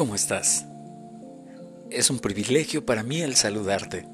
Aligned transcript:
¿Cómo 0.00 0.14
estás? 0.14 0.64
Es 1.90 2.08
un 2.08 2.20
privilegio 2.20 2.86
para 2.86 3.02
mí 3.02 3.20
el 3.20 3.36
saludarte, 3.36 4.08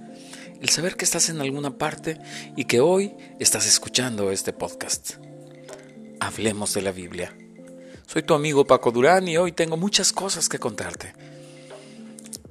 el 0.60 0.68
saber 0.68 0.96
que 0.96 1.04
estás 1.04 1.28
en 1.28 1.40
alguna 1.40 1.78
parte 1.78 2.18
y 2.56 2.64
que 2.64 2.80
hoy 2.80 3.14
estás 3.38 3.68
escuchando 3.68 4.32
este 4.32 4.52
podcast. 4.52 5.12
Hablemos 6.18 6.74
de 6.74 6.82
la 6.82 6.90
Biblia. 6.90 7.38
Soy 8.04 8.24
tu 8.24 8.34
amigo 8.34 8.66
Paco 8.66 8.90
Durán 8.90 9.28
y 9.28 9.36
hoy 9.36 9.52
tengo 9.52 9.76
muchas 9.76 10.12
cosas 10.12 10.48
que 10.48 10.58
contarte. 10.58 11.14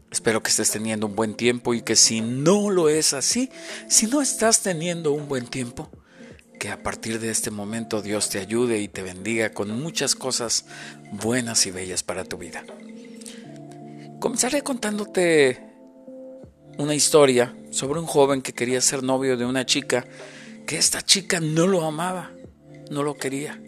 Espero 0.10 0.42
que 0.42 0.50
estés 0.50 0.72
teniendo 0.72 1.06
un 1.06 1.18
buen 1.18 1.36
tiempo 1.36 1.74
y 1.74 1.82
que 1.82 1.98
si 1.98 2.22
no 2.22 2.70
lo 2.70 2.88
es 2.88 3.12
así, 3.12 3.50
si 3.90 4.08
no 4.08 4.22
estás 4.22 4.62
teniendo 4.62 5.12
un 5.12 5.28
buen 5.28 5.48
tiempo, 5.48 5.90
que 6.58 6.70
a 6.70 6.82
partir 6.82 7.20
de 7.20 7.32
este 7.32 7.52
momento 7.52 8.02
Dios 8.02 8.30
te 8.30 8.40
ayude 8.40 8.80
y 8.80 8.88
te 8.88 9.04
bendiga 9.04 9.52
con 9.52 9.78
muchas 9.78 10.16
cosas 10.16 10.68
buenas 11.12 11.66
y 11.66 11.72
bellas 11.72 12.02
para 12.02 12.24
tu 12.24 12.38
vida. 12.38 12.64
Comenzaré 14.26 14.64
contándote 14.64 15.62
una 16.80 16.96
historia 16.96 17.56
sobre 17.70 18.00
un 18.00 18.08
joven 18.08 18.42
que 18.42 18.54
quería 18.54 18.82
ser 18.82 19.04
novio 19.04 19.38
de 19.38 19.46
una 19.46 19.68
chica, 19.68 20.04
que 20.66 20.80
esta 20.80 21.04
chica 21.04 21.40
no 21.40 21.68
lo 21.68 21.86
amaba, 21.86 22.32
no 22.90 23.04
lo 23.04 23.14
quería. 23.14 23.62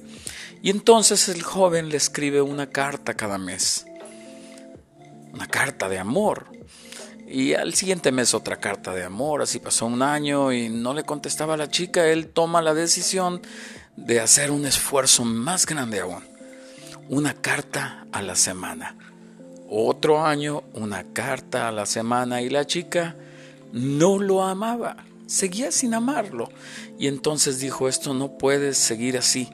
Y 0.63 0.71
entonces 0.71 1.29
el 1.29 1.43
joven 1.43 1.89
le 1.89 1.97
escribe 1.97 2.41
una 2.41 2.71
carta 2.71 3.13
cada 3.13 3.37
mes, 3.37 3.85
una 5.31 5.45
carta 5.45 5.89
de 5.89 5.99
amor. 5.99 6.47
Y 7.27 7.53
al 7.53 7.75
siguiente 7.75 8.11
mes 8.11 8.33
otra 8.33 8.59
carta 8.59 8.95
de 8.95 9.03
amor, 9.03 9.43
así 9.43 9.59
pasó 9.59 9.85
un 9.85 10.01
año 10.01 10.51
y 10.51 10.69
no 10.69 10.95
le 10.95 11.03
contestaba 11.03 11.53
a 11.53 11.57
la 11.57 11.69
chica, 11.69 12.07
él 12.07 12.29
toma 12.29 12.63
la 12.63 12.73
decisión 12.73 13.43
de 13.95 14.21
hacer 14.21 14.49
un 14.49 14.65
esfuerzo 14.65 15.23
más 15.23 15.67
grande 15.67 15.99
aún, 15.99 16.23
una 17.09 17.35
carta 17.35 18.07
a 18.11 18.23
la 18.23 18.33
semana. 18.33 18.95
Otro 19.69 20.25
año, 20.25 20.63
una 20.73 21.03
carta 21.03 21.67
a 21.67 21.71
la 21.71 21.85
semana 21.85 22.41
y 22.41 22.49
la 22.49 22.65
chica 22.65 23.15
no 23.73 24.17
lo 24.17 24.43
amaba, 24.43 24.97
seguía 25.25 25.71
sin 25.71 25.93
amarlo. 25.93 26.49
Y 26.97 27.07
entonces 27.07 27.59
dijo, 27.59 27.89
esto 27.89 28.13
no 28.13 28.37
puede 28.37 28.73
seguir 28.73 29.17
así. 29.17 29.49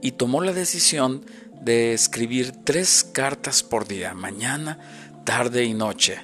Y 0.00 0.12
tomó 0.12 0.42
la 0.42 0.52
decisión 0.52 1.24
de 1.60 1.92
escribir 1.92 2.52
tres 2.64 3.04
cartas 3.04 3.62
por 3.62 3.86
día, 3.86 4.14
mañana, 4.14 4.78
tarde 5.24 5.64
y 5.64 5.74
noche. 5.74 6.20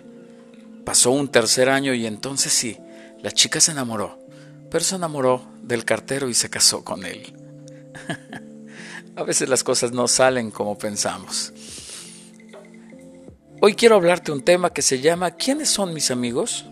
Pasó 0.84 1.10
un 1.10 1.28
tercer 1.28 1.69
año 1.69 1.94
y 1.94 2.06
entonces 2.06 2.53
sí, 2.53 2.78
la 3.20 3.30
chica 3.30 3.60
se 3.60 3.72
enamoró, 3.72 4.19
pero 4.70 4.84
se 4.84 4.97
enamoró 4.97 5.44
del 5.62 5.84
cartero 5.84 6.28
y 6.28 6.34
se 6.34 6.50
casó 6.50 6.84
con 6.84 7.05
él. 7.05 7.34
A 9.16 9.22
veces 9.25 9.48
las 9.48 9.64
cosas 9.64 9.92
no 9.92 10.06
salen 10.06 10.50
como 10.50 10.78
pensamos. 10.78 11.53
Hoy 13.61 13.75
quiero 13.75 13.97
hablarte 13.97 14.31
un 14.31 14.42
tema 14.42 14.73
que 14.73 14.83
se 14.83 15.01
llama 15.01 15.33
¿Quiénes 15.33 15.69
son 15.69 15.92
mis 15.92 16.12
amigos? 16.12 16.64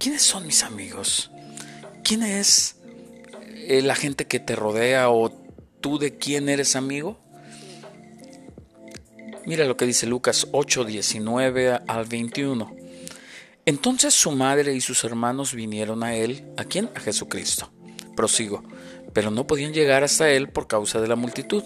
¿Quiénes 0.00 0.22
son 0.22 0.44
mis 0.44 0.64
amigos? 0.64 1.30
¿Quién 2.02 2.24
es 2.24 2.74
eh, 3.54 3.80
la 3.82 3.94
gente 3.94 4.26
que 4.26 4.40
te 4.40 4.56
rodea 4.56 5.10
o 5.10 5.30
tú 5.80 6.00
de 6.00 6.18
quién 6.18 6.48
eres 6.48 6.74
amigo? 6.74 7.20
Mira 9.46 9.64
lo 9.64 9.76
que 9.76 9.86
dice 9.86 10.08
Lucas 10.08 10.48
8, 10.50 10.84
19 10.84 11.82
al 11.86 12.04
21. 12.06 12.74
Entonces 13.64 14.14
su 14.14 14.32
madre 14.32 14.74
y 14.74 14.80
sus 14.80 15.04
hermanos 15.04 15.54
vinieron 15.54 16.02
a 16.02 16.16
él, 16.16 16.52
¿a 16.56 16.64
quién? 16.64 16.90
A 16.96 17.00
Jesucristo. 17.00 17.70
Prosigo, 18.16 18.64
pero 19.12 19.30
no 19.30 19.46
podían 19.46 19.72
llegar 19.72 20.02
hasta 20.02 20.28
él 20.30 20.48
por 20.48 20.66
causa 20.66 21.00
de 21.00 21.06
la 21.06 21.14
multitud. 21.14 21.62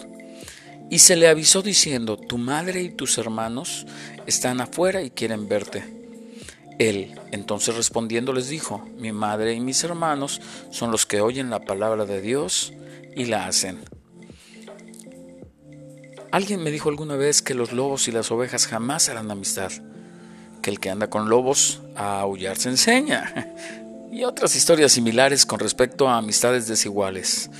Y 0.89 0.99
se 0.99 1.15
le 1.15 1.27
avisó 1.27 1.61
diciendo, 1.61 2.17
tu 2.17 2.37
madre 2.37 2.81
y 2.81 2.89
tus 2.89 3.17
hermanos 3.17 3.85
están 4.27 4.61
afuera 4.61 5.01
y 5.01 5.09
quieren 5.09 5.47
verte. 5.47 5.83
Él, 6.79 7.19
entonces 7.31 7.75
respondiendo, 7.75 8.33
les 8.33 8.49
dijo, 8.49 8.87
mi 8.97 9.11
madre 9.11 9.53
y 9.53 9.59
mis 9.59 9.83
hermanos 9.83 10.41
son 10.71 10.91
los 10.91 11.05
que 11.05 11.21
oyen 11.21 11.49
la 11.49 11.59
palabra 11.59 12.05
de 12.05 12.21
Dios 12.21 12.73
y 13.15 13.25
la 13.25 13.47
hacen. 13.47 13.79
Alguien 16.31 16.63
me 16.63 16.71
dijo 16.71 16.89
alguna 16.89 17.15
vez 17.15 17.43
que 17.43 17.53
los 17.53 17.73
lobos 17.73 18.07
y 18.07 18.11
las 18.11 18.31
ovejas 18.31 18.65
jamás 18.65 19.07
harán 19.07 19.29
amistad, 19.29 19.71
que 20.63 20.71
el 20.71 20.79
que 20.79 20.89
anda 20.89 21.09
con 21.09 21.29
lobos 21.29 21.81
a 21.95 22.21
aullar 22.21 22.57
se 22.57 22.69
enseña, 22.69 23.53
y 24.11 24.23
otras 24.23 24.55
historias 24.55 24.91
similares 24.91 25.45
con 25.45 25.59
respecto 25.59 26.09
a 26.09 26.17
amistades 26.17 26.67
desiguales 26.67 27.51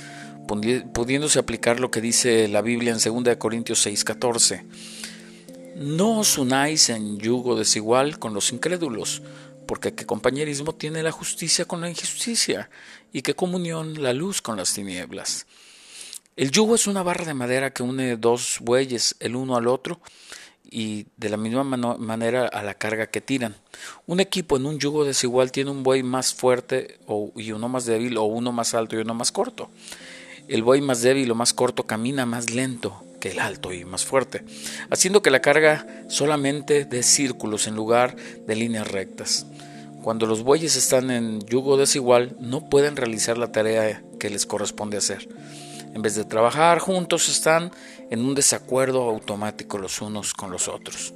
pudiéndose 0.46 1.38
aplicar 1.38 1.80
lo 1.80 1.90
que 1.90 2.00
dice 2.00 2.48
la 2.48 2.62
Biblia 2.62 2.92
en 2.92 3.24
2 3.24 3.36
Corintios 3.36 3.86
6:14. 3.86 4.64
No 5.76 6.20
os 6.20 6.38
unáis 6.38 6.88
en 6.88 7.18
yugo 7.18 7.56
desigual 7.56 8.18
con 8.18 8.32
los 8.34 8.52
incrédulos, 8.52 9.22
porque 9.66 9.94
qué 9.94 10.06
compañerismo 10.06 10.74
tiene 10.74 11.02
la 11.02 11.10
justicia 11.10 11.64
con 11.64 11.80
la 11.80 11.90
injusticia, 11.90 12.70
y 13.14 13.22
qué 13.22 13.34
comunión 13.34 14.02
la 14.02 14.12
luz 14.12 14.42
con 14.42 14.56
las 14.56 14.74
tinieblas. 14.74 15.46
El 16.36 16.50
yugo 16.50 16.74
es 16.74 16.88
una 16.88 17.04
barra 17.04 17.24
de 17.24 17.32
madera 17.32 17.72
que 17.72 17.84
une 17.84 18.16
dos 18.16 18.58
bueyes 18.60 19.14
el 19.20 19.36
uno 19.36 19.56
al 19.56 19.68
otro 19.68 20.00
y 20.68 21.06
de 21.16 21.28
la 21.28 21.36
misma 21.36 21.62
manera 21.62 22.48
a 22.48 22.64
la 22.64 22.74
carga 22.74 23.06
que 23.06 23.20
tiran. 23.20 23.54
Un 24.06 24.18
equipo 24.18 24.56
en 24.56 24.66
un 24.66 24.80
yugo 24.80 25.04
desigual 25.04 25.52
tiene 25.52 25.70
un 25.70 25.84
buey 25.84 26.02
más 26.02 26.34
fuerte 26.34 26.98
y 27.36 27.52
uno 27.52 27.68
más 27.68 27.86
débil 27.86 28.16
o 28.16 28.24
uno 28.24 28.50
más 28.50 28.74
alto 28.74 28.96
y 28.96 28.98
uno 28.98 29.14
más 29.14 29.30
corto. 29.30 29.70
El 30.48 30.62
buey 30.62 30.80
más 30.80 31.02
débil 31.02 31.30
o 31.30 31.34
más 31.34 31.52
corto 31.52 31.84
camina 31.84 32.26
más 32.26 32.50
lento 32.50 33.02
que 33.20 33.30
el 33.30 33.38
alto 33.38 33.72
y 33.72 33.84
más 33.84 34.04
fuerte, 34.04 34.44
haciendo 34.90 35.22
que 35.22 35.30
la 35.30 35.40
carga 35.40 35.86
solamente 36.08 36.84
dé 36.84 37.02
círculos 37.02 37.66
en 37.66 37.74
lugar 37.74 38.16
de 38.16 38.54
líneas 38.54 38.90
rectas. 38.90 39.46
Cuando 40.02 40.26
los 40.26 40.42
bueyes 40.42 40.76
están 40.76 41.10
en 41.10 41.40
yugo 41.46 41.78
desigual, 41.78 42.36
no 42.38 42.68
pueden 42.68 42.96
realizar 42.96 43.38
la 43.38 43.52
tarea 43.52 44.02
que 44.20 44.28
les 44.28 44.44
corresponde 44.44 44.98
hacer. 44.98 45.26
En 45.94 46.02
vez 46.02 46.14
de 46.16 46.24
trabajar 46.24 46.78
juntos, 46.80 47.30
están 47.30 47.70
en 48.10 48.20
un 48.20 48.34
desacuerdo 48.34 49.08
automático 49.08 49.78
los 49.78 50.02
unos 50.02 50.34
con 50.34 50.50
los 50.50 50.68
otros. 50.68 51.14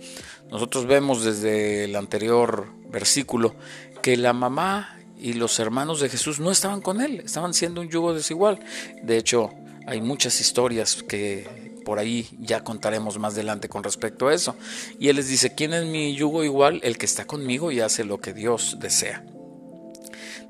Nosotros 0.51 0.87
vemos 0.87 1.23
desde 1.23 1.85
el 1.85 1.97
anterior 1.97 2.69
versículo 2.91 3.55
que 4.01 4.17
la 4.17 4.33
mamá 4.33 4.98
y 5.19 5.35
los 5.35 5.59
hermanos 5.59 6.01
de 6.01 6.09
Jesús 6.09 6.41
no 6.41 6.51
estaban 6.51 6.81
con 6.81 7.01
él, 7.01 7.21
estaban 7.25 7.55
siendo 7.55 7.81
un 7.81 7.89
yugo 7.89 8.15
desigual. 8.15 8.61
De 9.03 9.17
hecho, 9.17 9.51
hay 9.87 10.01
muchas 10.01 10.41
historias 10.41 11.03
que 11.03 11.69
por 11.85 11.99
ahí 11.99 12.29
ya 12.39 12.63
contaremos 12.63 13.19
más 13.19 13.33
adelante 13.33 13.69
con 13.69 13.83
respecto 13.83 14.29
a 14.29 14.35
eso. 14.35 14.55
Y 15.01 15.09
él 15.09 15.17
les 15.17 15.29
dice, 15.29 15.55
¿quién 15.55 15.73
es 15.73 15.87
mi 15.87 16.15
yugo 16.15 16.45
igual? 16.45 16.81
El 16.83 16.99
que 16.99 17.07
está 17.07 17.27
conmigo 17.27 17.73
y 17.73 17.81
hace 17.81 18.05
lo 18.05 18.21
que 18.21 18.35
Dios 18.35 18.77
desea. 18.79 19.25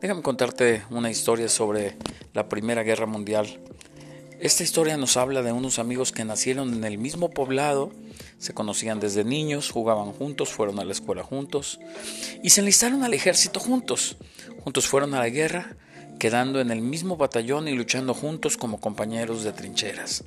Déjame 0.00 0.22
contarte 0.22 0.82
una 0.90 1.10
historia 1.10 1.48
sobre 1.48 1.96
la 2.34 2.48
Primera 2.48 2.82
Guerra 2.82 3.06
Mundial. 3.06 3.60
Esta 4.40 4.62
historia 4.62 4.96
nos 4.96 5.16
habla 5.16 5.42
de 5.42 5.52
unos 5.52 5.78
amigos 5.78 6.12
que 6.12 6.24
nacieron 6.24 6.74
en 6.74 6.84
el 6.84 6.98
mismo 6.98 7.30
poblado, 7.30 7.92
se 8.38 8.54
conocían 8.54 9.00
desde 9.00 9.24
niños, 9.24 9.70
jugaban 9.70 10.12
juntos, 10.12 10.50
fueron 10.50 10.78
a 10.78 10.84
la 10.84 10.92
escuela 10.92 11.22
juntos 11.22 11.80
y 12.42 12.50
se 12.50 12.60
enlistaron 12.60 13.02
al 13.02 13.14
ejército 13.14 13.60
juntos. 13.60 14.16
Juntos 14.62 14.86
fueron 14.86 15.14
a 15.14 15.18
la 15.18 15.28
guerra, 15.28 15.76
quedando 16.18 16.60
en 16.60 16.70
el 16.70 16.80
mismo 16.80 17.16
batallón 17.16 17.68
y 17.68 17.74
luchando 17.74 18.14
juntos 18.14 18.56
como 18.56 18.80
compañeros 18.80 19.42
de 19.42 19.52
trincheras. 19.52 20.24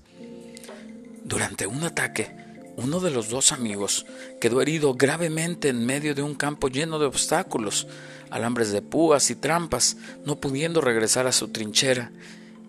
Durante 1.23 1.67
un 1.67 1.83
ataque, 1.83 2.35
uno 2.75 2.99
de 2.99 3.11
los 3.11 3.29
dos 3.29 3.51
amigos 3.51 4.05
quedó 4.39 4.61
herido 4.61 4.93
gravemente 4.95 5.69
en 5.69 5.85
medio 5.85 6.15
de 6.15 6.21
un 6.21 6.35
campo 6.35 6.67
lleno 6.67 6.99
de 6.99 7.05
obstáculos, 7.05 7.87
alambres 8.29 8.71
de 8.71 8.81
púas 8.81 9.29
y 9.29 9.35
trampas, 9.35 9.97
no 10.25 10.39
pudiendo 10.39 10.81
regresar 10.81 11.27
a 11.27 11.31
su 11.31 11.49
trinchera 11.49 12.11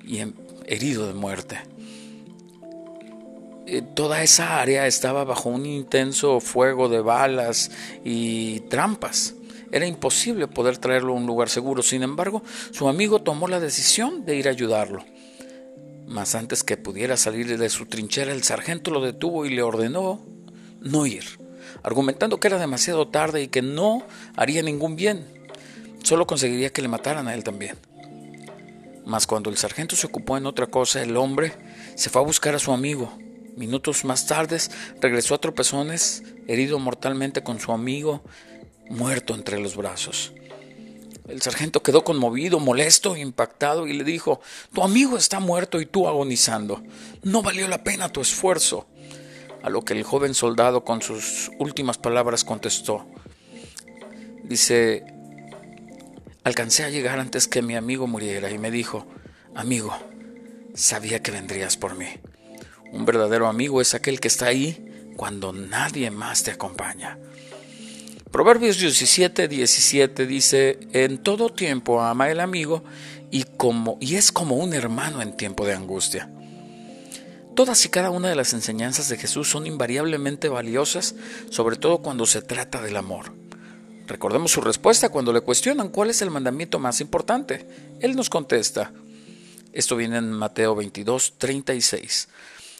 y 0.04 0.20
herido 0.66 1.06
de 1.06 1.14
muerte. 1.14 1.60
Eh, 3.72 3.80
toda 3.80 4.22
esa 4.22 4.60
área 4.60 4.86
estaba 4.86 5.24
bajo 5.24 5.48
un 5.48 5.64
intenso 5.64 6.40
fuego 6.40 6.90
de 6.90 7.00
balas 7.00 7.70
y 8.04 8.60
trampas. 8.68 9.34
Era 9.70 9.86
imposible 9.86 10.46
poder 10.46 10.76
traerlo 10.76 11.14
a 11.14 11.16
un 11.16 11.24
lugar 11.24 11.48
seguro. 11.48 11.82
Sin 11.82 12.02
embargo, 12.02 12.42
su 12.70 12.86
amigo 12.86 13.22
tomó 13.22 13.48
la 13.48 13.60
decisión 13.60 14.26
de 14.26 14.36
ir 14.36 14.46
a 14.46 14.50
ayudarlo. 14.50 15.06
Mas 16.06 16.34
antes 16.34 16.64
que 16.64 16.76
pudiera 16.76 17.16
salir 17.16 17.56
de 17.56 17.70
su 17.70 17.86
trinchera, 17.86 18.32
el 18.32 18.42
sargento 18.42 18.90
lo 18.90 19.00
detuvo 19.00 19.46
y 19.46 19.54
le 19.54 19.62
ordenó 19.62 20.20
no 20.82 21.06
ir, 21.06 21.24
argumentando 21.82 22.38
que 22.38 22.48
era 22.48 22.58
demasiado 22.58 23.08
tarde 23.08 23.42
y 23.42 23.48
que 23.48 23.62
no 23.62 24.04
haría 24.36 24.60
ningún 24.60 24.96
bien. 24.96 25.24
Solo 26.02 26.26
conseguiría 26.26 26.74
que 26.74 26.82
le 26.82 26.88
mataran 26.88 27.26
a 27.26 27.32
él 27.32 27.42
también. 27.42 27.78
Mas 29.06 29.26
cuando 29.26 29.48
el 29.48 29.56
sargento 29.56 29.96
se 29.96 30.08
ocupó 30.08 30.36
en 30.36 30.44
otra 30.44 30.66
cosa, 30.66 31.00
el 31.00 31.16
hombre 31.16 31.54
se 31.94 32.10
fue 32.10 32.20
a 32.20 32.26
buscar 32.26 32.54
a 32.54 32.58
su 32.58 32.72
amigo. 32.72 33.21
Minutos 33.56 34.04
más 34.04 34.26
tarde 34.26 34.58
regresó 35.00 35.34
a 35.34 35.40
tropezones, 35.40 36.22
herido 36.48 36.78
mortalmente 36.78 37.42
con 37.42 37.60
su 37.60 37.72
amigo, 37.72 38.22
muerto 38.88 39.34
entre 39.34 39.60
los 39.60 39.76
brazos. 39.76 40.32
El 41.28 41.40
sargento 41.40 41.82
quedó 41.82 42.02
conmovido, 42.02 42.60
molesto, 42.60 43.16
impactado 43.16 43.86
y 43.86 43.92
le 43.92 44.04
dijo, 44.04 44.40
Tu 44.74 44.82
amigo 44.82 45.16
está 45.16 45.38
muerto 45.38 45.80
y 45.80 45.86
tú 45.86 46.08
agonizando. 46.08 46.82
No 47.22 47.42
valió 47.42 47.68
la 47.68 47.84
pena 47.84 48.10
tu 48.10 48.20
esfuerzo. 48.20 48.86
a 49.62 49.70
lo 49.70 49.84
que 49.84 49.92
el 49.92 50.02
joven 50.02 50.34
soldado 50.34 50.84
con 50.84 51.02
sus 51.02 51.52
últimas 51.60 51.96
palabras 51.96 52.42
contestó. 52.42 53.06
Dice, 54.42 55.04
alcancé 56.42 56.82
a 56.82 56.90
llegar 56.90 57.20
antes 57.20 57.46
que 57.46 57.62
mi 57.62 57.76
amigo 57.76 58.08
muriera 58.08 58.50
y 58.50 58.58
me 58.58 58.72
dijo, 58.72 59.06
amigo, 59.54 59.96
sabía 60.74 61.22
que 61.22 61.30
vendrías 61.30 61.76
por 61.76 61.96
mí. 61.96 62.08
Un 62.92 63.06
verdadero 63.06 63.48
amigo 63.48 63.80
es 63.80 63.94
aquel 63.94 64.20
que 64.20 64.28
está 64.28 64.46
ahí 64.46 65.12
cuando 65.16 65.52
nadie 65.52 66.10
más 66.10 66.42
te 66.42 66.50
acompaña. 66.50 67.18
Proverbios 68.30 68.78
17, 68.78 69.48
17 69.48 70.26
dice, 70.26 70.78
en 70.92 71.18
todo 71.18 71.50
tiempo 71.50 72.00
ama 72.00 72.30
el 72.30 72.40
amigo 72.40 72.84
y, 73.30 73.44
como, 73.44 73.98
y 74.00 74.16
es 74.16 74.30
como 74.30 74.56
un 74.56 74.74
hermano 74.74 75.20
en 75.22 75.36
tiempo 75.36 75.66
de 75.66 75.74
angustia. 75.74 76.30
Todas 77.54 77.84
y 77.84 77.90
cada 77.90 78.10
una 78.10 78.28
de 78.28 78.34
las 78.34 78.54
enseñanzas 78.54 79.08
de 79.08 79.18
Jesús 79.18 79.50
son 79.50 79.66
invariablemente 79.66 80.48
valiosas, 80.48 81.14
sobre 81.50 81.76
todo 81.76 81.98
cuando 81.98 82.24
se 82.24 82.40
trata 82.40 82.80
del 82.80 82.96
amor. 82.96 83.34
Recordemos 84.06 84.52
su 84.52 84.60
respuesta 84.60 85.10
cuando 85.10 85.32
le 85.32 85.42
cuestionan 85.42 85.90
cuál 85.90 86.10
es 86.10 86.22
el 86.22 86.30
mandamiento 86.30 86.78
más 86.78 87.00
importante. 87.00 87.66
Él 88.00 88.16
nos 88.16 88.30
contesta. 88.30 88.92
Esto 89.72 89.96
viene 89.96 90.18
en 90.18 90.32
Mateo 90.32 90.74
22, 90.74 91.34
36. 91.38 92.28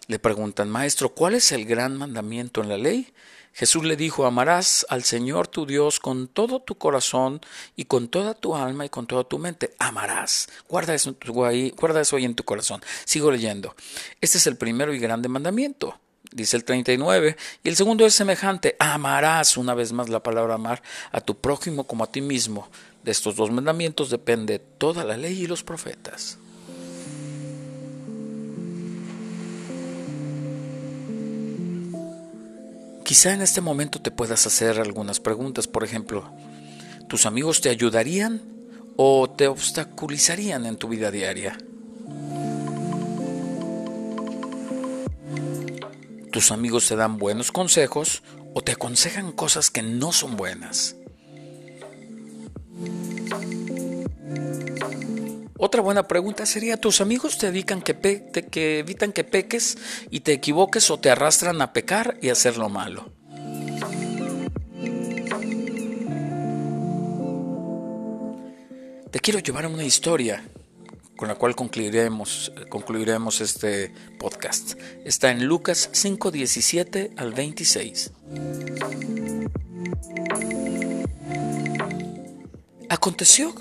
Le 0.09 0.19
preguntan, 0.19 0.69
Maestro, 0.69 1.11
¿cuál 1.11 1.35
es 1.35 1.53
el 1.53 1.65
gran 1.65 1.97
mandamiento 1.97 2.61
en 2.61 2.69
la 2.69 2.77
ley? 2.77 3.13
Jesús 3.55 3.85
le 3.85 3.97
dijo, 3.97 4.25
amarás 4.25 4.87
al 4.89 5.05
Señor 5.05 5.47
tu 5.47 5.67
Dios 5.67 6.01
con 6.01 6.27
todo 6.27 6.61
tu 6.61 6.77
corazón 6.77 7.41
y 7.77 7.85
con 7.85 8.09
toda 8.09 8.35
tu 8.35 8.57
alma 8.57 8.87
y 8.87 8.89
con 8.89 9.07
toda 9.07 9.25
tu 9.25 9.39
mente. 9.39 9.75
Amarás. 9.79 10.49
Guarda 10.69 10.95
eso, 10.95 11.15
ahí, 11.45 11.71
guarda 11.79 12.01
eso 12.01 12.17
ahí 12.17 12.25
en 12.25 12.35
tu 12.35 12.45
corazón. 12.45 12.81
Sigo 13.05 13.31
leyendo. 13.31 13.77
Este 14.21 14.39
es 14.39 14.47
el 14.47 14.57
primero 14.57 14.95
y 14.95 14.99
grande 14.99 15.29
mandamiento. 15.29 15.99
Dice 16.33 16.57
el 16.57 16.65
39. 16.65 17.37
Y 17.63 17.69
el 17.69 17.77
segundo 17.77 18.07
es 18.07 18.15
semejante. 18.15 18.75
Amarás, 18.79 19.59
una 19.59 19.75
vez 19.75 19.93
más 19.93 20.09
la 20.09 20.23
palabra 20.23 20.55
amar, 20.55 20.83
a 21.13 21.21
tu 21.21 21.39
prójimo 21.39 21.87
como 21.87 22.05
a 22.05 22.11
ti 22.11 22.23
mismo. 22.23 22.71
De 23.05 23.11
estos 23.11 23.37
dos 23.37 23.51
mandamientos 23.51 24.09
depende 24.09 24.59
toda 24.59 25.05
la 25.05 25.19
ley 25.19 25.43
y 25.43 25.47
los 25.47 25.63
profetas. 25.63 26.39
Quizá 33.13 33.35
en 33.35 33.43
este 33.43 33.61
momento 33.61 34.01
te 34.01 34.11
puedas 34.11 34.47
hacer 34.47 34.81
algunas 34.81 35.21
preguntas, 35.21 35.69
por 35.69 35.85
ejemplo, 35.85 36.33
¿tus 37.11 37.27
amigos 37.27 37.61
te 37.61 37.69
ayudarían 37.69 38.41
o 38.97 39.29
te 39.29 39.49
obstaculizarían 39.49 40.65
en 40.65 40.77
tu 40.77 40.89
vida 40.89 41.11
diaria? 41.11 41.59
¿Tus 46.31 46.51
amigos 46.53 46.89
te 46.89 46.97
dan 46.97 47.19
buenos 47.19 47.53
consejos 47.53 48.23
o 48.55 48.63
te 48.63 48.73
aconsejan 48.73 49.33
cosas 49.33 49.69
que 49.69 49.83
no 49.83 50.13
son 50.13 50.39
buenas? 50.39 50.97
Otra 55.65 55.81
buena 55.81 56.09
pregunta 56.09 56.45
sería, 56.45 56.77
¿tus 56.77 57.01
amigos 57.01 57.39
te, 57.39 57.47
evitan 57.47 57.83
que 57.83 57.95
peques 59.25 59.79
y 60.11 60.19
te 60.19 60.33
equivoques 60.33 60.91
o 60.91 60.99
te 60.99 61.09
arrastran 61.09 61.63
a 61.63 61.73
pecar 61.73 62.19
y 62.21 62.31
hacer 62.31 62.57
lo 62.57 62.69
malo? 62.69 63.13
Te 69.13 69.21
quiero 69.21 69.39
llevar 69.39 69.67
a 69.67 69.69
una 69.69 69.85
historia 69.85 70.43
con 71.17 71.29
la 71.29 71.37
cual 71.37 71.55
concluiremos, 71.55 72.51
concluiremos 72.69 73.41
este 73.41 73.95
podcast. 74.19 74.73
Está 75.05 75.31
en 75.31 75.45
Lucas 75.47 75.91
5, 75.93 76.33
17 76.33 77.13
al 77.17 77.35
26. 77.35 78.11
Aconteció 82.89 83.55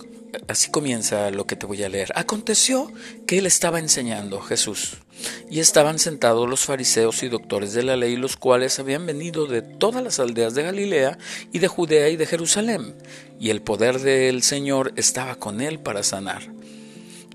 Así 0.48 0.72
comienza 0.72 1.30
lo 1.32 1.46
que 1.46 1.56
te 1.56 1.66
voy 1.66 1.84
a 1.84 1.90
leer. 1.90 2.12
Aconteció 2.16 2.92
que 3.28 3.38
él 3.38 3.46
estaba 3.46 3.80
enseñando, 3.80 4.40
Jesús, 4.40 4.98
y 5.50 5.60
estaban 5.60 6.00
sentados 6.00 6.50
los 6.50 6.62
fariseos 6.62 7.24
y 7.24 7.30
doctores 7.30 7.74
de 7.74 7.84
la 7.84 7.98
ley, 7.98 8.16
los 8.16 8.38
cuales 8.38 8.80
habían 8.80 9.06
venido 9.06 9.46
de 9.46 9.62
todas 9.62 10.04
las 10.04 10.20
aldeas 10.20 10.56
de 10.56 10.64
Galilea 10.64 11.18
y 11.52 11.60
de 11.60 11.68
Judea 11.68 12.10
y 12.10 12.16
de 12.16 12.26
Jerusalén, 12.26 12.96
y 13.40 13.50
el 13.50 13.62
poder 13.62 14.00
del 14.00 14.42
Señor 14.44 14.94
estaba 14.96 15.36
con 15.36 15.62
él 15.62 15.80
para 15.80 16.04
sanar. 16.04 16.44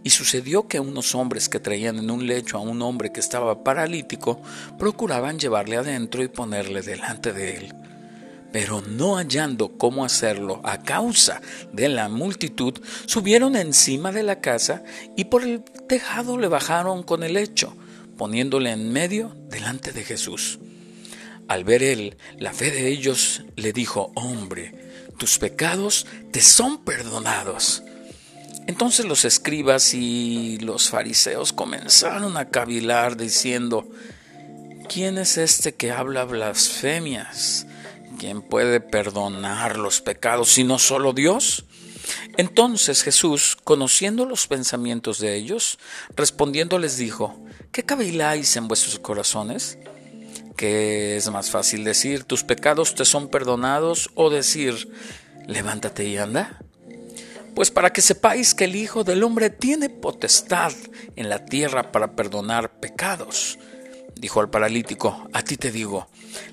Y 0.02 0.10
sucedió 0.10 0.68
que 0.68 0.80
unos 0.80 1.14
hombres 1.14 1.48
que 1.48 1.60
traían 1.60 1.98
en 1.98 2.10
un 2.10 2.26
lecho 2.26 2.56
a 2.56 2.60
un 2.60 2.80
hombre 2.80 3.12
que 3.12 3.20
estaba 3.20 3.64
paralítico 3.64 4.40
procuraban 4.78 5.38
llevarle 5.38 5.76
adentro 5.76 6.22
y 6.22 6.28
ponerle 6.28 6.82
delante 6.82 7.32
de 7.32 7.56
él 7.56 7.85
pero 8.52 8.80
no 8.80 9.16
hallando 9.16 9.76
cómo 9.76 10.04
hacerlo 10.04 10.60
a 10.64 10.82
causa 10.82 11.40
de 11.72 11.88
la 11.88 12.08
multitud, 12.08 12.74
subieron 13.06 13.56
encima 13.56 14.12
de 14.12 14.22
la 14.22 14.40
casa 14.40 14.82
y 15.16 15.24
por 15.26 15.42
el 15.42 15.62
tejado 15.88 16.38
le 16.38 16.48
bajaron 16.48 17.02
con 17.02 17.22
el 17.22 17.34
lecho, 17.34 17.76
poniéndole 18.16 18.70
en 18.70 18.92
medio 18.92 19.36
delante 19.50 19.92
de 19.92 20.04
Jesús. 20.04 20.58
Al 21.48 21.64
ver 21.64 21.82
él 21.82 22.16
la 22.38 22.52
fe 22.52 22.70
de 22.70 22.88
ellos, 22.88 23.42
le 23.56 23.72
dijo, 23.72 24.10
hombre, 24.14 24.74
tus 25.18 25.38
pecados 25.38 26.06
te 26.32 26.40
son 26.40 26.84
perdonados. 26.84 27.82
Entonces 28.66 29.06
los 29.06 29.24
escribas 29.24 29.94
y 29.94 30.58
los 30.58 30.90
fariseos 30.90 31.52
comenzaron 31.52 32.36
a 32.36 32.50
cavilar 32.50 33.16
diciendo, 33.16 33.88
¿quién 34.88 35.18
es 35.18 35.38
este 35.38 35.74
que 35.74 35.92
habla 35.92 36.24
blasfemias? 36.24 37.66
¿Quién 38.18 38.40
puede 38.40 38.80
perdonar 38.80 39.76
los 39.76 40.00
pecados 40.00 40.50
sino 40.50 40.78
solo 40.78 41.12
Dios? 41.12 41.66
Entonces 42.36 43.02
Jesús, 43.02 43.56
conociendo 43.62 44.24
los 44.24 44.46
pensamientos 44.46 45.18
de 45.18 45.34
ellos, 45.36 45.78
respondiendo 46.14 46.78
les 46.78 46.96
dijo, 46.96 47.38
¿qué 47.72 47.84
caviláis 47.84 48.56
en 48.56 48.68
vuestros 48.68 48.98
corazones? 48.98 49.78
¿Qué 50.56 51.16
es 51.16 51.30
más 51.30 51.50
fácil 51.50 51.84
decir, 51.84 52.24
tus 52.24 52.42
pecados 52.42 52.94
te 52.94 53.04
son 53.04 53.28
perdonados 53.28 54.10
o 54.14 54.30
decir, 54.30 54.90
levántate 55.46 56.04
y 56.06 56.16
anda? 56.16 56.60
Pues 57.54 57.70
para 57.70 57.92
que 57.92 58.02
sepáis 58.02 58.54
que 58.54 58.64
el 58.64 58.76
Hijo 58.76 59.04
del 59.04 59.22
Hombre 59.22 59.50
tiene 59.50 59.90
potestad 59.90 60.72
en 61.16 61.28
la 61.28 61.44
tierra 61.44 61.90
para 61.92 62.14
perdonar 62.14 62.80
pecados 62.80 63.58
dijo 64.16 64.40
al 64.40 64.50
paralítico, 64.50 65.28
a 65.32 65.42
ti 65.42 65.56
te 65.56 65.70
digo, 65.70 66.08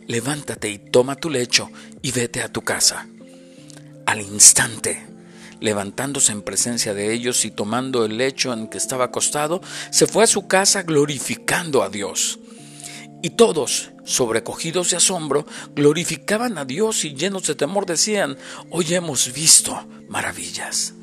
levántate 0.07 0.69
y 0.69 0.77
toma 0.77 1.15
tu 1.15 1.29
lecho 1.29 1.69
y 2.01 2.11
vete 2.11 2.41
a 2.41 2.51
tu 2.51 2.61
casa. 2.61 3.07
Al 4.05 4.21
instante, 4.21 5.05
levantándose 5.59 6.31
en 6.31 6.41
presencia 6.41 6.93
de 6.93 7.13
ellos 7.13 7.45
y 7.45 7.51
tomando 7.51 8.05
el 8.05 8.17
lecho 8.17 8.53
en 8.53 8.67
que 8.67 8.77
estaba 8.77 9.05
acostado, 9.05 9.61
se 9.91 10.07
fue 10.07 10.23
a 10.23 10.27
su 10.27 10.47
casa 10.47 10.83
glorificando 10.83 11.83
a 11.83 11.89
Dios. 11.89 12.39
Y 13.21 13.31
todos, 13.31 13.91
sobrecogidos 14.03 14.89
de 14.89 14.97
asombro, 14.97 15.45
glorificaban 15.73 16.57
a 16.57 16.65
Dios 16.65 17.05
y 17.05 17.15
llenos 17.15 17.47
de 17.47 17.55
temor 17.55 17.85
decían, 17.85 18.37
hoy 18.69 18.93
hemos 18.93 19.31
visto 19.31 19.87
maravillas. 20.09 20.93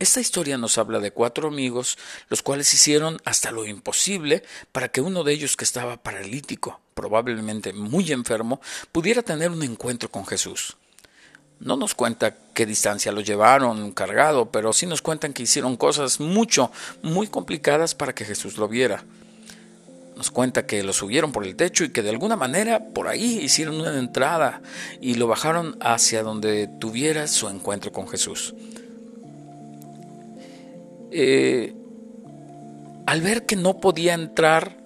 Esta 0.00 0.20
historia 0.20 0.56
nos 0.58 0.78
habla 0.78 1.00
de 1.00 1.10
cuatro 1.10 1.48
amigos, 1.48 1.98
los 2.28 2.40
cuales 2.40 2.72
hicieron 2.72 3.18
hasta 3.24 3.50
lo 3.50 3.66
imposible 3.66 4.44
para 4.70 4.90
que 4.90 5.00
uno 5.00 5.24
de 5.24 5.32
ellos 5.32 5.56
que 5.56 5.64
estaba 5.64 5.96
paralítico, 5.96 6.80
probablemente 6.94 7.72
muy 7.72 8.12
enfermo, 8.12 8.60
pudiera 8.92 9.22
tener 9.22 9.50
un 9.50 9.64
encuentro 9.64 10.08
con 10.08 10.24
Jesús. 10.24 10.76
No 11.58 11.76
nos 11.76 11.96
cuenta 11.96 12.36
qué 12.54 12.64
distancia 12.64 13.10
lo 13.10 13.22
llevaron 13.22 13.90
cargado, 13.90 14.52
pero 14.52 14.72
sí 14.72 14.86
nos 14.86 15.02
cuentan 15.02 15.32
que 15.32 15.42
hicieron 15.42 15.76
cosas 15.76 16.20
mucho, 16.20 16.70
muy 17.02 17.26
complicadas 17.26 17.96
para 17.96 18.14
que 18.14 18.24
Jesús 18.24 18.56
lo 18.56 18.68
viera. 18.68 19.02
Nos 20.14 20.30
cuenta 20.30 20.64
que 20.64 20.84
lo 20.84 20.92
subieron 20.92 21.32
por 21.32 21.44
el 21.44 21.56
techo 21.56 21.82
y 21.82 21.90
que 21.90 22.02
de 22.02 22.10
alguna 22.10 22.36
manera 22.36 22.84
por 22.94 23.08
ahí 23.08 23.40
hicieron 23.40 23.80
una 23.80 23.98
entrada 23.98 24.62
y 25.00 25.14
lo 25.14 25.26
bajaron 25.26 25.76
hacia 25.80 26.22
donde 26.22 26.68
tuviera 26.78 27.26
su 27.26 27.48
encuentro 27.48 27.90
con 27.90 28.06
Jesús. 28.06 28.54
Eh, 31.10 31.74
al 33.06 33.20
ver 33.22 33.46
que 33.46 33.56
no 33.56 33.80
podía 33.80 34.14
entrar, 34.14 34.76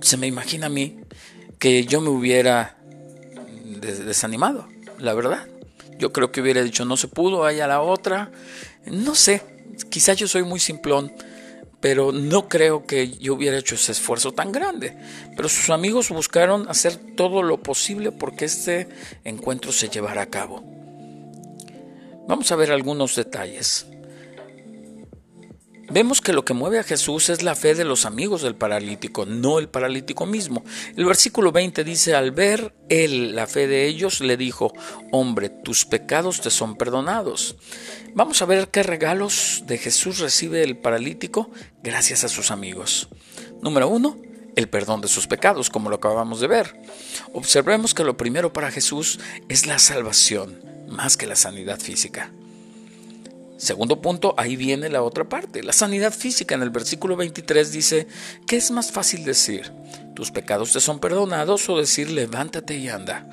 se 0.00 0.16
me 0.16 0.26
imagina 0.26 0.66
a 0.66 0.70
mí 0.70 0.98
que 1.58 1.84
yo 1.84 2.00
me 2.00 2.08
hubiera 2.08 2.76
desanimado, 3.80 4.66
la 4.98 5.14
verdad. 5.14 5.46
Yo 5.98 6.12
creo 6.12 6.30
que 6.30 6.40
hubiera 6.40 6.62
dicho, 6.62 6.84
no 6.84 6.96
se 6.96 7.08
pudo, 7.08 7.44
a 7.44 7.52
la 7.52 7.80
otra. 7.80 8.30
No 8.86 9.14
sé, 9.14 9.42
quizás 9.88 10.16
yo 10.16 10.28
soy 10.28 10.42
muy 10.42 10.60
simplón, 10.60 11.12
pero 11.80 12.12
no 12.12 12.48
creo 12.48 12.86
que 12.86 13.10
yo 13.10 13.34
hubiera 13.34 13.58
hecho 13.58 13.76
ese 13.76 13.92
esfuerzo 13.92 14.32
tan 14.32 14.52
grande. 14.52 14.96
Pero 15.36 15.48
sus 15.48 15.70
amigos 15.70 16.10
buscaron 16.10 16.68
hacer 16.68 16.96
todo 17.16 17.42
lo 17.42 17.62
posible 17.62 18.12
porque 18.12 18.46
este 18.46 18.88
encuentro 19.24 19.72
se 19.72 19.88
llevara 19.88 20.22
a 20.22 20.26
cabo. 20.26 20.62
Vamos 22.28 22.50
a 22.50 22.56
ver 22.56 22.72
algunos 22.72 23.14
detalles. 23.14 23.86
Vemos 25.88 26.20
que 26.20 26.32
lo 26.32 26.44
que 26.44 26.52
mueve 26.52 26.80
a 26.80 26.82
Jesús 26.82 27.30
es 27.30 27.42
la 27.42 27.54
fe 27.54 27.74
de 27.74 27.84
los 27.84 28.06
amigos 28.06 28.42
del 28.42 28.56
paralítico, 28.56 29.24
no 29.24 29.60
el 29.60 29.68
paralítico 29.68 30.26
mismo. 30.26 30.64
El 30.96 31.04
versículo 31.04 31.52
20 31.52 31.84
dice, 31.84 32.14
al 32.14 32.32
ver 32.32 32.74
él 32.88 33.36
la 33.36 33.46
fe 33.46 33.68
de 33.68 33.86
ellos, 33.86 34.20
le 34.20 34.36
dijo, 34.36 34.72
hombre, 35.12 35.48
tus 35.48 35.84
pecados 35.84 36.40
te 36.40 36.50
son 36.50 36.76
perdonados. 36.76 37.56
Vamos 38.14 38.42
a 38.42 38.46
ver 38.46 38.68
qué 38.68 38.82
regalos 38.82 39.62
de 39.66 39.78
Jesús 39.78 40.18
recibe 40.18 40.62
el 40.64 40.76
paralítico 40.76 41.50
gracias 41.84 42.24
a 42.24 42.28
sus 42.28 42.50
amigos. 42.50 43.08
Número 43.62 43.88
uno, 43.88 44.18
el 44.56 44.68
perdón 44.68 45.02
de 45.02 45.08
sus 45.08 45.28
pecados, 45.28 45.70
como 45.70 45.88
lo 45.88 45.96
acabamos 45.96 46.40
de 46.40 46.48
ver. 46.48 46.80
Observemos 47.32 47.94
que 47.94 48.04
lo 48.04 48.16
primero 48.16 48.52
para 48.52 48.72
Jesús 48.72 49.20
es 49.48 49.66
la 49.66 49.78
salvación, 49.78 50.60
más 50.88 51.16
que 51.16 51.26
la 51.26 51.36
sanidad 51.36 51.78
física. 51.78 52.32
Segundo 53.56 54.02
punto, 54.02 54.34
ahí 54.36 54.54
viene 54.56 54.90
la 54.90 55.02
otra 55.02 55.28
parte. 55.28 55.62
La 55.62 55.72
sanidad 55.72 56.12
física 56.12 56.54
en 56.54 56.62
el 56.62 56.70
versículo 56.70 57.16
23 57.16 57.72
dice, 57.72 58.06
¿qué 58.46 58.56
es 58.56 58.70
más 58.70 58.92
fácil 58.92 59.24
decir? 59.24 59.72
¿Tus 60.14 60.30
pecados 60.30 60.72
te 60.72 60.80
son 60.80 60.98
perdonados 60.98 61.68
o 61.68 61.78
decir 61.78 62.10
levántate 62.10 62.76
y 62.76 62.88
anda? 62.88 63.26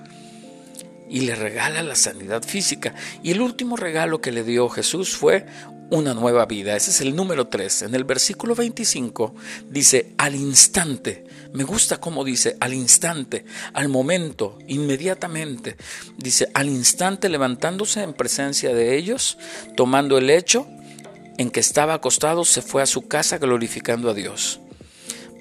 Y 1.10 1.22
le 1.22 1.36
regala 1.36 1.84
la 1.84 1.96
sanidad 1.96 2.44
física. 2.44 2.96
Y 3.22 3.32
el 3.32 3.42
último 3.42 3.76
regalo 3.76 4.22
que 4.22 4.32
le 4.32 4.44
dio 4.44 4.70
Jesús 4.70 5.16
fue 5.16 5.46
una 5.90 6.14
nueva 6.14 6.46
vida. 6.46 6.76
Ese 6.76 6.92
es 6.92 7.02
el 7.02 7.16
número 7.16 7.48
3. 7.48 7.84
En 7.84 7.96
el 7.96 8.04
versículo 8.04 8.56
25 8.56 9.36
dice, 9.70 10.14
al 10.18 10.36
instante. 10.36 11.26
Me 11.54 11.64
gusta 11.64 12.00
cómo 12.00 12.24
dice, 12.24 12.58
al 12.60 12.74
instante, 12.74 13.46
al 13.74 13.88
momento, 13.88 14.58
inmediatamente. 14.68 15.78
Dice, 16.18 16.50
al 16.54 16.68
instante 16.68 17.30
levantándose 17.30 18.02
en 18.02 18.14
presencia 18.14 18.74
de 18.74 18.98
ellos, 18.98 19.38
tomando 19.76 20.18
el 20.18 20.32
hecho 20.32 20.68
en 21.38 21.52
que 21.52 21.60
estaba 21.60 21.94
acostado, 21.94 22.44
se 22.44 22.62
fue 22.64 22.82
a 22.82 22.88
su 22.88 23.08
casa 23.08 23.38
glorificando 23.38 24.10
a 24.10 24.14
Dios. 24.16 24.60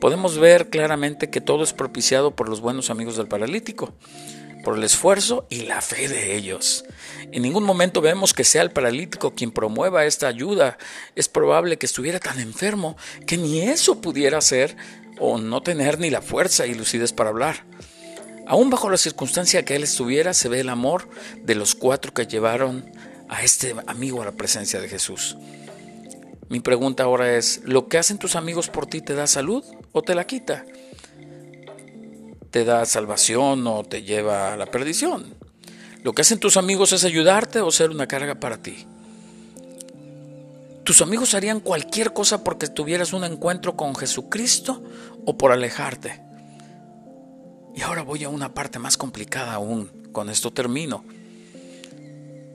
Podemos 0.00 0.36
ver 0.38 0.68
claramente 0.68 1.30
que 1.30 1.40
todo 1.40 1.62
es 1.62 1.72
propiciado 1.72 2.36
por 2.36 2.48
los 2.48 2.60
buenos 2.60 2.90
amigos 2.90 3.16
del 3.16 3.28
paralítico 3.28 3.94
por 4.62 4.76
el 4.76 4.84
esfuerzo 4.84 5.46
y 5.50 5.62
la 5.62 5.80
fe 5.80 6.08
de 6.08 6.36
ellos. 6.36 6.84
En 7.32 7.42
ningún 7.42 7.64
momento 7.64 8.00
vemos 8.00 8.32
que 8.32 8.44
sea 8.44 8.62
el 8.62 8.70
paralítico 8.70 9.34
quien 9.34 9.50
promueva 9.50 10.04
esta 10.04 10.28
ayuda. 10.28 10.78
Es 11.16 11.28
probable 11.28 11.78
que 11.78 11.86
estuviera 11.86 12.18
tan 12.20 12.38
enfermo 12.38 12.96
que 13.26 13.36
ni 13.36 13.60
eso 13.60 14.00
pudiera 14.00 14.38
hacer 14.38 14.76
o 15.22 15.38
no 15.38 15.62
tener 15.62 15.98
ni 15.98 16.10
la 16.10 16.20
fuerza 16.20 16.66
y 16.66 16.74
lucidez 16.74 17.12
para 17.12 17.30
hablar. 17.30 17.64
Aún 18.46 18.70
bajo 18.70 18.90
la 18.90 18.96
circunstancia 18.96 19.64
que 19.64 19.76
él 19.76 19.84
estuviera, 19.84 20.34
se 20.34 20.48
ve 20.48 20.60
el 20.60 20.68
amor 20.68 21.08
de 21.42 21.54
los 21.54 21.74
cuatro 21.74 22.12
que 22.12 22.26
llevaron 22.26 22.90
a 23.28 23.42
este 23.42 23.74
amigo 23.86 24.20
a 24.20 24.26
la 24.26 24.32
presencia 24.32 24.80
de 24.80 24.88
Jesús. 24.88 25.36
Mi 26.48 26.60
pregunta 26.60 27.04
ahora 27.04 27.36
es, 27.36 27.62
¿lo 27.64 27.88
que 27.88 27.98
hacen 27.98 28.18
tus 28.18 28.36
amigos 28.36 28.68
por 28.68 28.86
ti 28.86 29.00
te 29.00 29.14
da 29.14 29.26
salud 29.26 29.64
o 29.92 30.02
te 30.02 30.14
la 30.14 30.26
quita? 30.26 30.66
te 32.52 32.66
da 32.66 32.84
salvación 32.84 33.66
o 33.66 33.82
te 33.82 34.02
lleva 34.02 34.52
a 34.52 34.56
la 34.56 34.66
perdición. 34.66 35.34
Lo 36.04 36.12
que 36.12 36.20
hacen 36.20 36.38
tus 36.38 36.58
amigos 36.58 36.92
es 36.92 37.02
ayudarte 37.02 37.60
o 37.60 37.70
ser 37.70 37.90
una 37.90 38.06
carga 38.06 38.34
para 38.34 38.58
ti. 38.58 38.86
Tus 40.84 41.00
amigos 41.00 41.34
harían 41.34 41.60
cualquier 41.60 42.12
cosa 42.12 42.42
porque 42.42 42.66
tuvieras 42.66 43.12
un 43.12 43.24
encuentro 43.24 43.76
con 43.76 43.94
Jesucristo 43.94 44.82
o 45.24 45.36
por 45.36 45.52
alejarte. 45.52 46.20
Y 47.74 47.82
ahora 47.82 48.02
voy 48.02 48.24
a 48.24 48.28
una 48.28 48.52
parte 48.52 48.78
más 48.78 48.96
complicada 48.96 49.54
aún. 49.54 49.90
Con 50.12 50.28
esto 50.28 50.52
termino. 50.52 51.04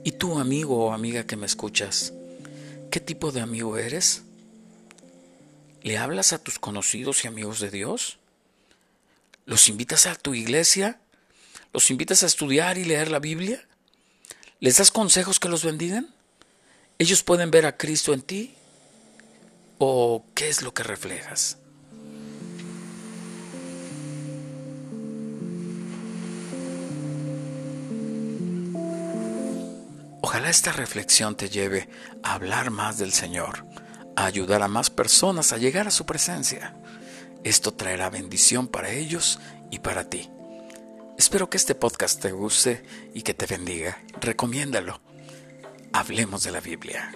¿Y 0.04 0.12
tú, 0.12 0.38
amigo 0.38 0.86
o 0.86 0.92
amiga 0.92 1.24
que 1.24 1.36
me 1.36 1.46
escuchas? 1.46 2.12
¿Qué 2.90 3.00
tipo 3.00 3.32
de 3.32 3.40
amigo 3.40 3.78
eres? 3.78 4.22
¿Le 5.82 5.98
hablas 5.98 6.32
a 6.32 6.38
tus 6.38 6.58
conocidos 6.58 7.24
y 7.24 7.28
amigos 7.28 7.60
de 7.60 7.70
Dios? 7.70 8.18
¿Los 9.46 9.68
invitas 9.68 10.06
a 10.06 10.14
tu 10.14 10.34
iglesia? 10.34 11.00
¿Los 11.72 11.90
invitas 11.90 12.22
a 12.22 12.26
estudiar 12.26 12.78
y 12.78 12.84
leer 12.84 13.10
la 13.10 13.18
Biblia? 13.18 13.66
¿Les 14.60 14.76
das 14.76 14.90
consejos 14.90 15.40
que 15.40 15.48
los 15.48 15.64
bendigan? 15.64 16.14
¿Ellos 17.00 17.22
pueden 17.22 17.52
ver 17.52 17.64
a 17.64 17.76
Cristo 17.76 18.12
en 18.12 18.22
ti? 18.22 18.56
¿O 19.78 20.24
qué 20.34 20.48
es 20.48 20.62
lo 20.62 20.74
que 20.74 20.82
reflejas? 20.82 21.58
Ojalá 30.22 30.50
esta 30.50 30.72
reflexión 30.72 31.36
te 31.36 31.48
lleve 31.48 31.88
a 32.24 32.34
hablar 32.34 32.72
más 32.72 32.98
del 32.98 33.12
Señor, 33.12 33.64
a 34.16 34.24
ayudar 34.24 34.62
a 34.62 34.68
más 34.68 34.90
personas 34.90 35.52
a 35.52 35.58
llegar 35.58 35.86
a 35.86 35.92
su 35.92 36.04
presencia. 36.04 36.74
Esto 37.44 37.74
traerá 37.74 38.10
bendición 38.10 38.66
para 38.66 38.90
ellos 38.90 39.38
y 39.70 39.78
para 39.78 40.10
ti. 40.10 40.28
Espero 41.16 41.48
que 41.48 41.58
este 41.58 41.76
podcast 41.76 42.20
te 42.20 42.32
guste 42.32 42.82
y 43.14 43.22
que 43.22 43.34
te 43.34 43.46
bendiga. 43.46 44.02
Recomiéndalo. 44.20 45.07
Hablemos 45.92 46.44
de 46.44 46.52
la 46.52 46.60
Biblia. 46.60 47.10